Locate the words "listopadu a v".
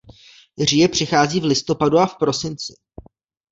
1.45-2.17